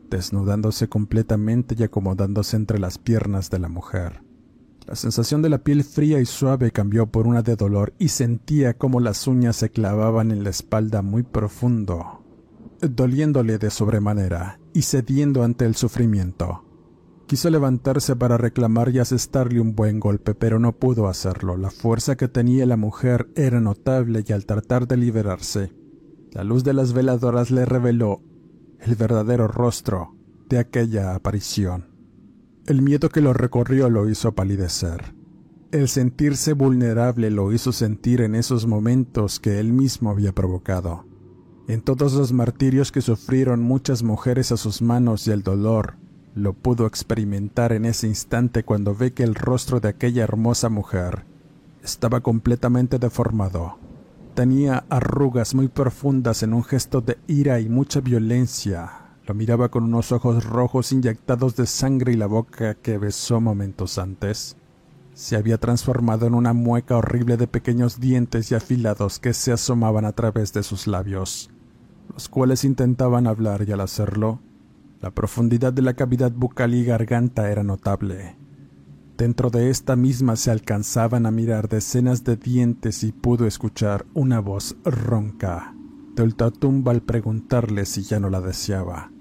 [0.09, 4.23] desnudándose completamente y acomodándose entre las piernas de la mujer.
[4.87, 8.73] La sensación de la piel fría y suave cambió por una de dolor y sentía
[8.77, 12.22] como las uñas se clavaban en la espalda muy profundo,
[12.89, 16.63] doliéndole de sobremanera y cediendo ante el sufrimiento.
[17.27, 21.57] Quiso levantarse para reclamar y asestarle un buen golpe, pero no pudo hacerlo.
[21.57, 25.73] La fuerza que tenía la mujer era notable y al tratar de liberarse,
[26.31, 28.21] la luz de las veladoras le reveló
[28.79, 30.15] el verdadero rostro
[30.49, 31.87] de aquella aparición.
[32.65, 35.15] El miedo que lo recorrió lo hizo palidecer.
[35.71, 41.05] El sentirse vulnerable lo hizo sentir en esos momentos que él mismo había provocado
[41.67, 45.95] en todos los martirios que sufrieron muchas mujeres a sus manos y el dolor,
[46.35, 51.25] lo pudo experimentar en ese instante cuando ve que el rostro de aquella hermosa mujer
[51.81, 53.77] estaba completamente deformado.
[54.33, 58.89] Tenía arrugas muy profundas en un gesto de ira y mucha violencia.
[59.25, 63.97] Lo miraba con unos ojos rojos inyectados de sangre y la boca que besó momentos
[63.97, 64.57] antes
[65.13, 70.05] se había transformado en una mueca horrible de pequeños dientes y afilados que se asomaban
[70.05, 71.52] a través de sus labios
[72.11, 74.39] los cuales intentaban hablar y al hacerlo,
[75.01, 78.37] la profundidad de la cavidad bucal y garganta era notable.
[79.17, 84.39] Dentro de esta misma se alcanzaban a mirar decenas de dientes y pudo escuchar una
[84.39, 85.75] voz ronca
[86.15, 89.11] de al preguntarle si ya no la deseaba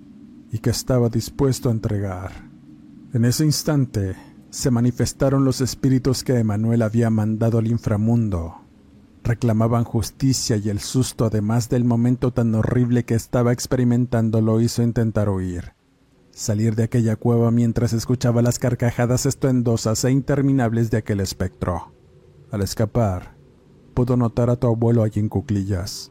[0.51, 2.31] y que estaba dispuesto a entregar.
[3.13, 4.15] En ese instante
[4.51, 8.62] se manifestaron los espíritus que Emanuel había mandado al inframundo
[9.25, 14.83] reclamaban justicia y el susto, además del momento tan horrible que estaba experimentando, lo hizo
[14.83, 15.75] intentar huir.
[16.33, 21.93] Salir de aquella cueva mientras escuchaba las carcajadas estruendosas e interminables de aquel espectro.
[22.51, 23.37] Al escapar,
[23.95, 26.11] pudo notar a tu abuelo allí en cuclillas.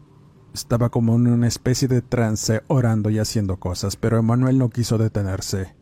[0.53, 4.97] Estaba como en una especie de trance orando y haciendo cosas, pero Emanuel no quiso
[4.97, 5.75] detenerse.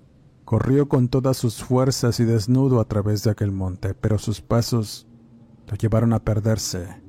[0.46, 5.08] Corrió con todas sus fuerzas y desnudo a través de aquel monte, pero sus pasos
[5.68, 7.09] lo llevaron a perderse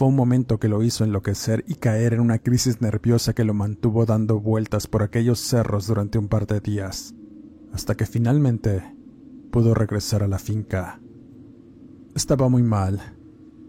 [0.00, 3.52] fue un momento que lo hizo enloquecer y caer en una crisis nerviosa que lo
[3.52, 7.14] mantuvo dando vueltas por aquellos cerros durante un par de días,
[7.74, 8.96] hasta que finalmente
[9.50, 11.02] pudo regresar a la finca.
[12.14, 13.18] Estaba muy mal.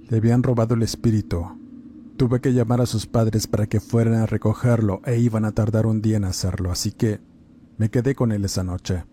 [0.07, 1.47] Le habían robado el espíritu.
[2.15, 5.85] Tuve que llamar a sus padres para que fueran a recogerlo e iban a tardar
[5.85, 7.19] un día en hacerlo, así que
[7.75, 9.03] me quedé con él esa noche.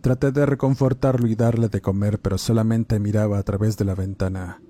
[0.00, 4.60] Traté de reconfortarlo y darle de comer, pero solamente miraba a través de la ventana.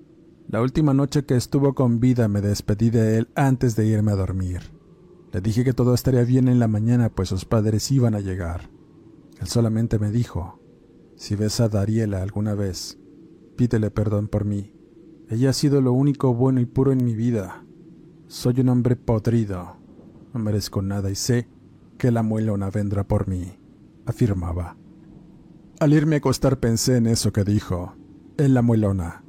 [0.48, 4.16] La última noche que estuvo con vida me despedí de él antes de irme a
[4.16, 4.60] dormir.
[5.32, 8.70] Le dije que todo estaría bien en la mañana, pues sus padres iban a llegar.
[9.40, 10.60] Él solamente me dijo,
[11.16, 12.96] si ves a Dariela alguna vez,
[13.56, 14.72] pídele perdón por mí.
[15.28, 17.64] Ella ha sido lo único bueno y puro en mi vida.
[18.28, 19.78] Soy un hombre podrido.
[20.32, 21.48] No merezco nada y sé
[21.98, 23.58] que la muelona vendrá por mí,
[24.04, 24.76] afirmaba.
[25.80, 27.96] Al irme a acostar pensé en eso que dijo,
[28.36, 29.25] en la muelona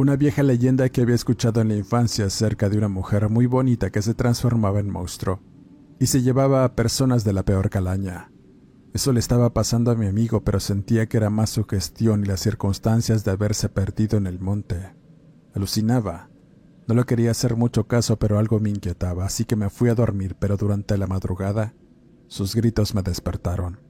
[0.00, 3.90] una vieja leyenda que había escuchado en la infancia acerca de una mujer muy bonita
[3.90, 5.40] que se transformaba en monstruo
[5.98, 8.32] y se llevaba a personas de la peor calaña.
[8.94, 12.28] Eso le estaba pasando a mi amigo, pero sentía que era más su gestión y
[12.28, 14.94] las circunstancias de haberse perdido en el monte.
[15.54, 16.30] Alucinaba.
[16.88, 19.94] No lo quería hacer mucho caso, pero algo me inquietaba, así que me fui a
[19.94, 21.74] dormir, pero durante la madrugada
[22.26, 23.89] sus gritos me despertaron.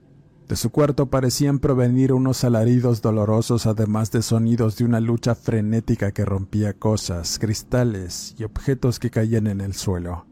[0.50, 6.10] De su cuarto parecían provenir unos alaridos dolorosos, además de sonidos de una lucha frenética
[6.10, 10.26] que rompía cosas, cristales y objetos que caían en el suelo.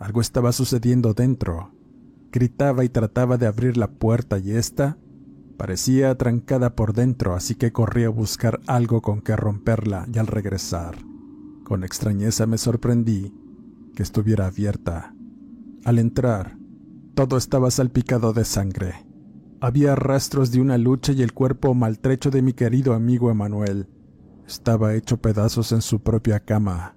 [0.00, 1.70] Algo estaba sucediendo dentro.
[2.32, 4.98] Gritaba y trataba de abrir la puerta y ésta
[5.56, 10.26] parecía atrancada por dentro, así que corrí a buscar algo con que romperla y al
[10.26, 10.96] regresar,
[11.62, 13.32] con extrañeza me sorprendí
[13.94, 15.14] que estuviera abierta.
[15.84, 16.58] Al entrar,
[17.14, 19.11] todo estaba salpicado de sangre
[19.62, 23.88] Había rastros de una lucha y el cuerpo maltrecho de mi querido amigo Emanuel
[24.44, 26.96] estaba hecho pedazos en su propia cama.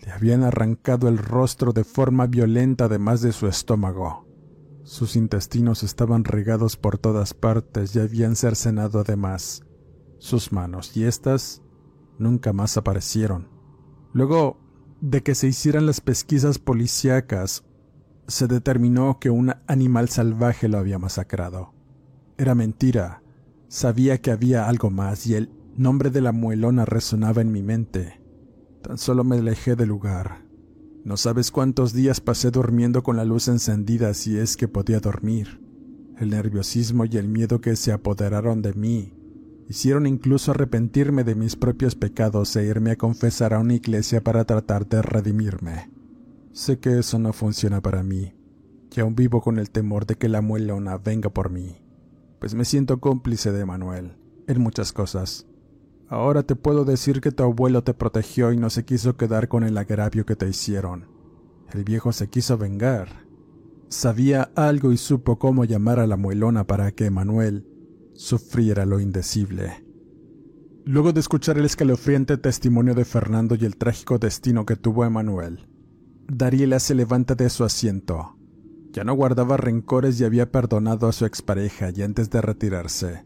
[0.00, 4.28] Le habían arrancado el rostro de forma violenta además de su estómago.
[4.82, 9.62] Sus intestinos estaban regados por todas partes y habían cercenado además
[10.18, 11.62] sus manos, y éstas
[12.18, 13.48] nunca más aparecieron.
[14.12, 14.58] Luego
[15.00, 17.64] de que se hicieran las pesquisas policíacas,
[18.28, 21.73] se determinó que un animal salvaje lo había masacrado.
[22.36, 23.22] Era mentira.
[23.68, 28.20] Sabía que había algo más y el nombre de la muelona resonaba en mi mente.
[28.82, 30.44] Tan solo me alejé del lugar.
[31.04, 35.60] No sabes cuántos días pasé durmiendo con la luz encendida si es que podía dormir.
[36.18, 39.12] El nerviosismo y el miedo que se apoderaron de mí
[39.68, 44.44] hicieron incluso arrepentirme de mis propios pecados e irme a confesar a una iglesia para
[44.44, 45.90] tratar de redimirme.
[46.52, 48.34] Sé que eso no funciona para mí,
[48.94, 51.82] y aún vivo con el temor de que la muelona venga por mí,
[52.44, 55.46] pues me siento cómplice de Manuel en muchas cosas.
[56.08, 59.64] Ahora te puedo decir que tu abuelo te protegió y no se quiso quedar con
[59.64, 61.08] el agravio que te hicieron.
[61.72, 63.24] El viejo se quiso vengar.
[63.88, 67.66] Sabía algo y supo cómo llamar a la muelona para que Manuel
[68.12, 69.82] sufriera lo indecible.
[70.84, 75.66] Luego de escuchar el escalofriante testimonio de Fernando y el trágico destino que tuvo Emanuel,
[76.28, 78.33] Dariela se levanta de su asiento.
[78.94, 83.24] Ya no guardaba rencores y había perdonado a su expareja y antes de retirarse,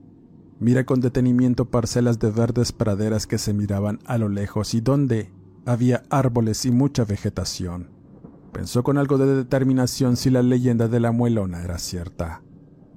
[0.59, 5.31] mira con detenimiento parcelas de verdes praderas que se miraban a lo lejos y donde
[5.67, 7.91] había árboles y mucha vegetación.
[8.51, 12.43] Pensó con algo de determinación si la leyenda de la muelona era cierta,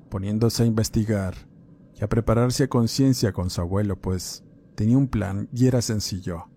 [0.09, 1.35] poniéndose a investigar
[1.99, 4.45] y a prepararse a conciencia con su abuelo, pues
[4.75, 6.47] tenía un plan y era sencillo.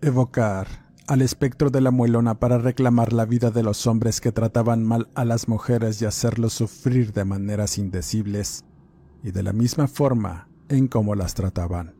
[0.00, 4.84] Evocar al espectro de la muelona para reclamar la vida de los hombres que trataban
[4.84, 8.64] mal a las mujeres y hacerlos sufrir de maneras indecibles,
[9.22, 11.94] y de la misma forma en cómo las trataban.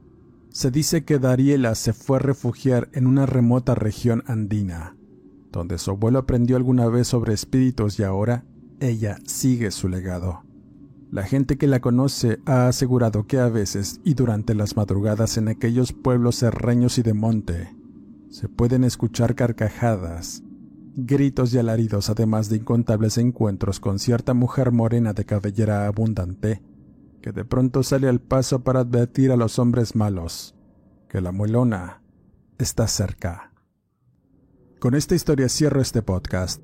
[0.51, 4.97] Se dice que Dariela se fue a refugiar en una remota región andina,
[5.51, 8.45] donde su abuelo aprendió alguna vez sobre espíritus y ahora
[8.81, 10.43] ella sigue su legado.
[11.11, 15.49] La gente que la conoce ha asegurado que a veces y durante las madrugadas en
[15.49, 17.82] aquellos pueblos serreños y de monte
[18.33, 20.43] se pueden escuchar carcajadas,
[20.97, 26.63] gritos y alaridos además de incontables encuentros con cierta mujer morena de cabellera abundante
[27.21, 30.55] que de pronto sale al paso para advertir a los hombres malos
[31.11, 32.03] que la muelona
[32.57, 33.53] está cerca.
[34.81, 36.63] Con esta historia cierro este podcast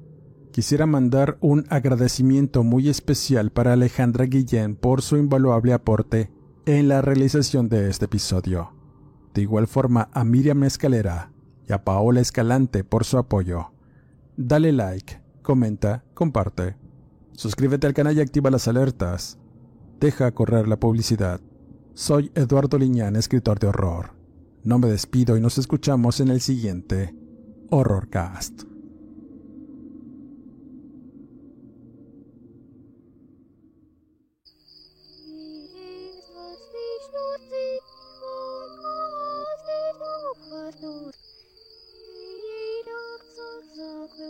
[0.52, 6.30] quisiera mandar un agradecimiento muy especial para Alejandra Guillén por su invaluable aporte
[6.64, 8.72] en la realización de este episodio.
[9.34, 11.30] De igual forma a Miriam Escalera
[11.68, 13.72] y a Paola Escalante por su apoyo.
[14.36, 16.76] Dale like, comenta, comparte.
[17.32, 19.38] Suscríbete al canal y activa las alertas.
[20.00, 21.40] Deja correr la publicidad.
[21.94, 24.12] Soy Eduardo Liñán, escritor de horror.
[24.64, 27.14] No me despido y nos escuchamos en el siguiente
[27.70, 28.62] Horrorcast.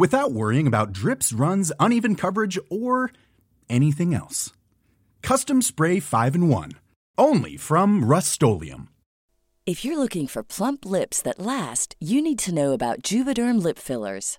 [0.00, 3.12] without worrying about drips, runs, uneven coverage, or
[3.68, 4.52] anything else.
[5.22, 6.72] Custom Spray 5 in 1
[7.20, 8.88] only from Rustolium.
[9.66, 13.78] If you're looking for plump lips that last, you need to know about Juvederm lip
[13.78, 14.38] fillers.